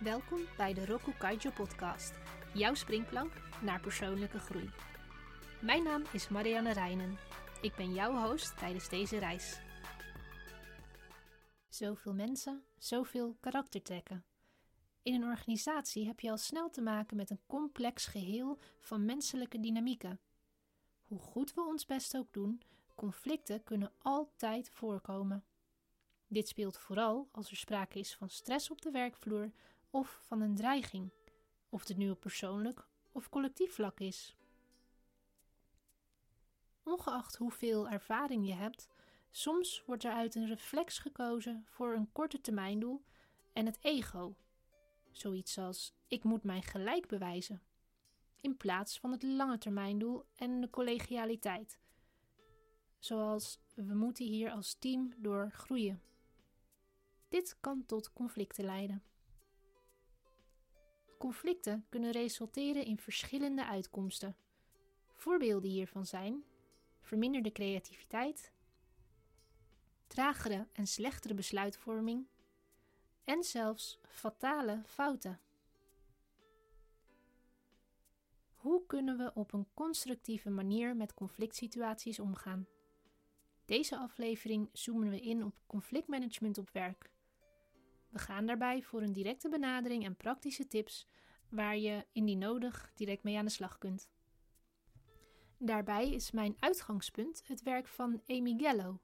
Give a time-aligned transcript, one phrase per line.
[0.00, 2.12] Welkom bij de Roku Kaijo podcast,
[2.54, 4.70] jouw springplank naar persoonlijke groei.
[5.60, 7.18] Mijn naam is Marianne Reinen.
[7.60, 9.60] Ik ben jouw host tijdens deze reis.
[11.68, 14.24] Zoveel mensen, zoveel karaktertrekken.
[15.02, 19.60] In een organisatie heb je al snel te maken met een complex geheel van menselijke
[19.60, 20.20] dynamieken.
[21.04, 22.62] Hoe goed we ons best ook doen,
[22.94, 25.44] conflicten kunnen altijd voorkomen.
[26.26, 29.50] Dit speelt vooral als er sprake is van stress op de werkvloer
[29.90, 31.10] of van een dreiging,
[31.68, 34.36] of het nu op persoonlijk of collectief vlak is.
[36.82, 38.88] Ongeacht hoeveel ervaring je hebt,
[39.30, 43.04] soms wordt er uit een reflex gekozen voor een korte termijndoel
[43.52, 44.34] en het ego.
[45.10, 47.62] Zoiets als ik moet mijn gelijk bewijzen,
[48.40, 51.78] in plaats van het lange termijndoel en de collegialiteit.
[52.98, 56.02] Zoals we moeten hier als team door groeien.
[57.28, 59.02] Dit kan tot conflicten leiden.
[61.20, 64.36] Conflicten kunnen resulteren in verschillende uitkomsten.
[65.14, 66.44] Voorbeelden hiervan zijn
[67.00, 68.52] verminderde creativiteit,
[70.06, 72.26] tragere en slechtere besluitvorming
[73.24, 75.40] en zelfs fatale fouten.
[78.54, 82.66] Hoe kunnen we op een constructieve manier met conflictsituaties omgaan?
[83.64, 87.10] Deze aflevering zoomen we in op conflictmanagement op werk.
[88.10, 91.06] We gaan daarbij voor een directe benadering en praktische tips
[91.48, 94.10] waar je indien nodig direct mee aan de slag kunt.
[95.58, 99.00] Daarbij is mijn uitgangspunt het werk van Amy Gallo,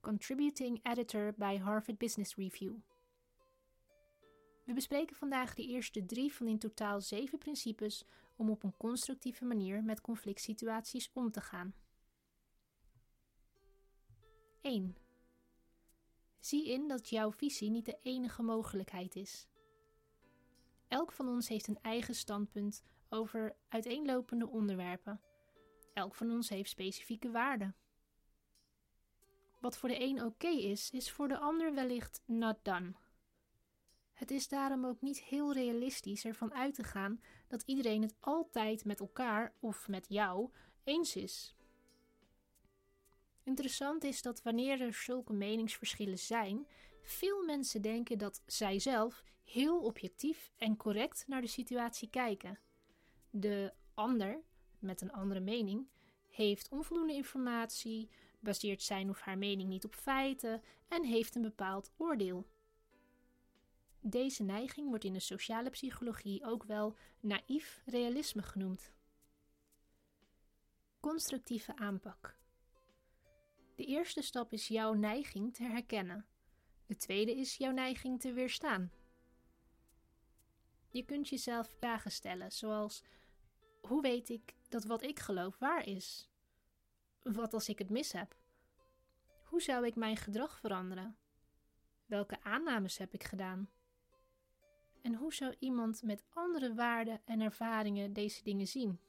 [0.00, 2.74] contributing editor bij Harvard Business Review.
[4.64, 8.04] We bespreken vandaag de eerste drie van in totaal zeven principes
[8.36, 11.74] om op een constructieve manier met conflict situaties om te gaan.
[14.60, 14.96] 1.
[16.44, 19.48] Zie in dat jouw visie niet de enige mogelijkheid is.
[20.88, 25.20] Elk van ons heeft een eigen standpunt over uiteenlopende onderwerpen.
[25.94, 27.76] Elk van ons heeft specifieke waarden.
[29.60, 32.94] Wat voor de een oké is, is voor de ander wellicht not done.
[34.12, 38.84] Het is daarom ook niet heel realistisch ervan uit te gaan dat iedereen het altijd
[38.84, 40.50] met elkaar of met jou
[40.82, 41.54] eens is.
[43.44, 46.66] Interessant is dat wanneer er zulke meningsverschillen zijn,
[47.02, 52.58] veel mensen denken dat zij zelf heel objectief en correct naar de situatie kijken.
[53.30, 54.42] De ander,
[54.78, 55.88] met een andere mening,
[56.28, 58.08] heeft onvoldoende informatie,
[58.40, 62.46] baseert zijn of haar mening niet op feiten en heeft een bepaald oordeel.
[64.00, 68.92] Deze neiging wordt in de sociale psychologie ook wel naïef realisme genoemd.
[71.00, 72.36] Constructieve aanpak.
[73.74, 76.26] De eerste stap is jouw neiging te herkennen.
[76.86, 78.92] De tweede is jouw neiging te weerstaan.
[80.90, 83.02] Je kunt jezelf vragen stellen, zoals:
[83.80, 86.28] hoe weet ik dat wat ik geloof waar is?
[87.22, 88.36] Wat als ik het mis heb?
[89.44, 91.16] Hoe zou ik mijn gedrag veranderen?
[92.06, 93.70] Welke aannames heb ik gedaan?
[95.02, 99.00] En hoe zou iemand met andere waarden en ervaringen deze dingen zien?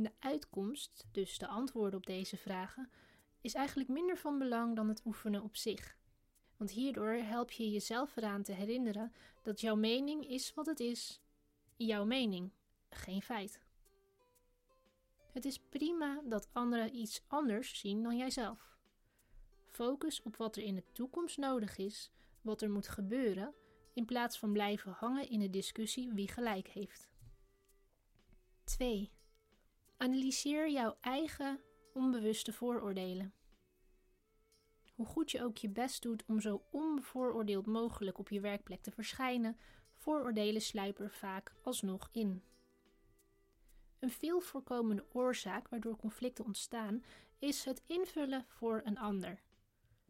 [0.00, 2.90] De uitkomst, dus de antwoorden op deze vragen,
[3.40, 5.96] is eigenlijk minder van belang dan het oefenen op zich.
[6.56, 11.22] Want hierdoor help je jezelf eraan te herinneren dat jouw mening is wat het is,
[11.76, 12.50] jouw mening,
[12.88, 13.60] geen feit.
[15.32, 18.76] Het is prima dat anderen iets anders zien dan jijzelf.
[19.66, 22.10] Focus op wat er in de toekomst nodig is,
[22.40, 23.54] wat er moet gebeuren,
[23.94, 27.10] in plaats van blijven hangen in de discussie wie gelijk heeft.
[28.64, 29.16] 2.
[30.00, 31.60] Analyseer jouw eigen
[31.94, 33.34] onbewuste vooroordelen.
[34.94, 38.90] Hoe goed je ook je best doet om zo onbevooroordeeld mogelijk op je werkplek te
[38.90, 39.56] verschijnen,
[39.96, 42.42] vooroordelen sluipen vaak alsnog in.
[43.98, 47.04] Een veel voorkomende oorzaak waardoor conflicten ontstaan
[47.38, 49.42] is het invullen voor een ander.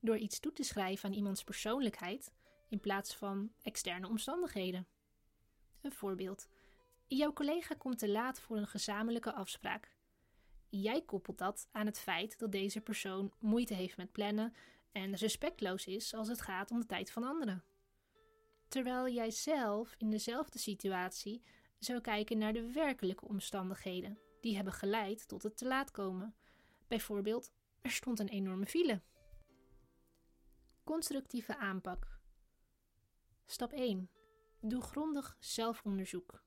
[0.00, 2.32] Door iets toe te schrijven aan iemands persoonlijkheid
[2.68, 4.86] in plaats van externe omstandigheden.
[5.80, 6.48] Een voorbeeld.
[7.08, 9.92] Jouw collega komt te laat voor een gezamenlijke afspraak.
[10.68, 14.54] Jij koppelt dat aan het feit dat deze persoon moeite heeft met plannen
[14.92, 17.64] en respectloos is als het gaat om de tijd van anderen.
[18.68, 21.42] Terwijl jij zelf in dezelfde situatie
[21.78, 26.34] zou kijken naar de werkelijke omstandigheden die hebben geleid tot het te laat komen.
[26.88, 29.02] Bijvoorbeeld, er stond een enorme file.
[30.84, 32.20] Constructieve aanpak.
[33.46, 34.10] Stap 1.
[34.60, 36.46] Doe grondig zelfonderzoek.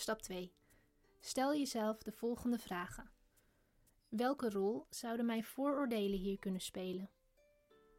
[0.00, 0.52] Stap 2.
[1.18, 3.10] Stel jezelf de volgende vragen.
[4.08, 7.10] Welke rol zouden mijn vooroordelen hier kunnen spelen?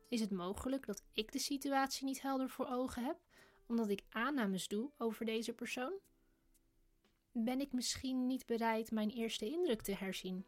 [0.09, 3.19] Is het mogelijk dat ik de situatie niet helder voor ogen heb,
[3.67, 5.99] omdat ik aannames doe over deze persoon?
[7.31, 10.45] Ben ik misschien niet bereid mijn eerste indruk te herzien?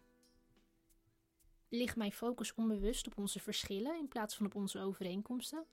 [1.69, 5.65] Ligt mijn focus onbewust op onze verschillen in plaats van op onze overeenkomsten?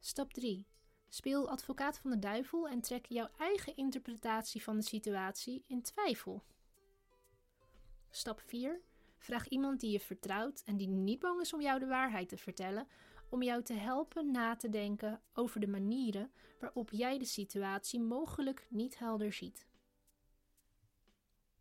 [0.00, 0.66] Stap 3.
[1.14, 6.42] Speel advocaat van de duivel en trek jouw eigen interpretatie van de situatie in twijfel.
[8.10, 8.80] Stap 4.
[9.18, 12.36] Vraag iemand die je vertrouwt en die niet bang is om jou de waarheid te
[12.36, 12.88] vertellen,
[13.30, 18.66] om jou te helpen na te denken over de manieren waarop jij de situatie mogelijk
[18.70, 19.66] niet helder ziet.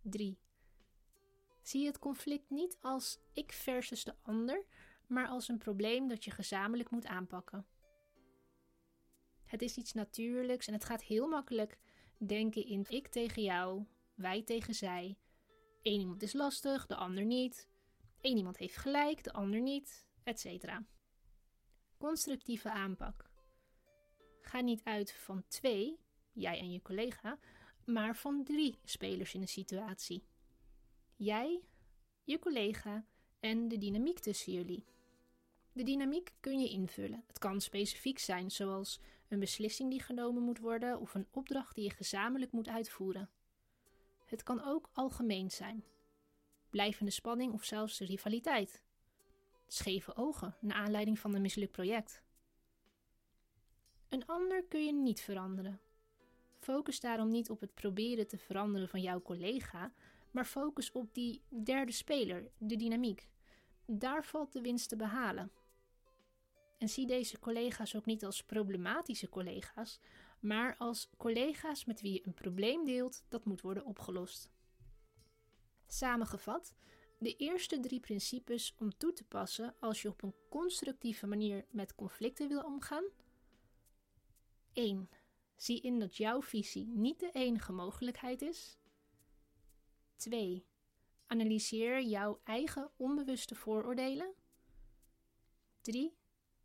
[0.02, 0.38] 3.
[1.62, 4.66] Zie het conflict niet als ik versus de ander,
[5.08, 7.66] maar als een probleem dat je gezamenlijk moet aanpakken.
[9.54, 11.78] Het is iets natuurlijks en het gaat heel makkelijk
[12.18, 13.86] denken in ik tegen jou,
[14.16, 15.18] wij tegen zij.
[15.82, 17.70] Eén iemand is lastig, de ander niet.
[18.22, 20.80] Eén iemand heeft gelijk, de ander niet, etc.
[21.98, 23.30] Constructieve aanpak.
[24.42, 26.00] Ga niet uit van twee,
[26.32, 27.40] jij en je collega,
[27.86, 30.28] maar van drie spelers in een situatie.
[31.16, 31.62] Jij,
[32.24, 33.06] je collega
[33.40, 34.86] en de dynamiek tussen jullie.
[35.74, 37.24] De dynamiek kun je invullen.
[37.28, 39.00] Het kan specifiek zijn, zoals
[39.34, 43.30] een beslissing die genomen moet worden of een opdracht die je gezamenlijk moet uitvoeren.
[44.26, 45.84] Het kan ook algemeen zijn.
[46.70, 48.82] Blijvende spanning of zelfs rivaliteit.
[49.68, 52.22] Scheve ogen naar aanleiding van een mislukt project.
[54.10, 55.80] Een ander kun je niet veranderen.
[56.60, 59.94] Focus daarom niet op het proberen te veranderen van jouw collega,
[60.32, 63.30] maar focus op die derde speler, de dynamiek.
[63.86, 65.52] Daar valt de winst te behalen.
[66.84, 70.00] En zie deze collega's ook niet als problematische collega's,
[70.40, 74.50] maar als collega's met wie je een probleem deelt dat moet worden opgelost.
[75.88, 76.74] Samengevat,
[77.20, 81.96] de eerste drie principes om toe te passen als je op een constructieve manier met
[81.96, 83.04] conflicten wil omgaan.
[84.74, 85.10] 1.
[85.56, 88.78] Zie in dat jouw visie niet de enige mogelijkheid is.
[90.16, 90.66] 2.
[91.28, 94.34] Analyseer jouw eigen onbewuste vooroordelen.
[95.82, 96.22] 3.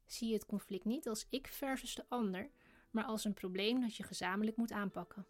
[0.08, 2.50] Zie het conflict niet als ik versus de ander,
[2.90, 5.26] maar als een probleem dat je gezamenlijk moet aanpakken.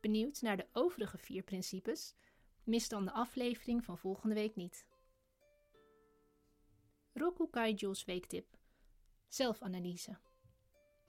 [0.00, 2.14] Benieuwd naar de overige vier principes?
[2.64, 4.86] Mis dan de aflevering van volgende week niet.
[7.12, 8.58] Roku Kaijo's weektip.
[9.26, 10.18] Zelfanalyse.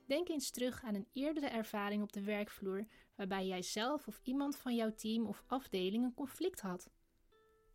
[0.07, 4.57] Denk eens terug aan een eerdere ervaring op de werkvloer waarbij jij zelf of iemand
[4.57, 6.89] van jouw team of afdeling een conflict had.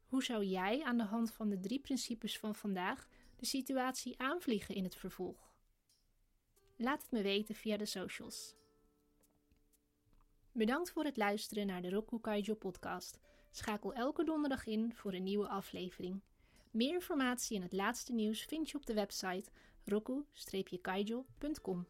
[0.06, 4.74] Hoe zou jij aan de hand van de drie principes van vandaag de situatie aanvliegen
[4.74, 5.52] in het vervolg?
[6.76, 8.54] Laat het me weten via de socials.
[10.52, 13.18] Bedankt voor het luisteren naar de Roku Kaijo podcast.
[13.50, 16.22] Schakel elke donderdag in voor een nieuwe aflevering.
[16.70, 19.50] Meer informatie en het laatste nieuws vind je op de website
[19.84, 21.86] roku-kaijo.com.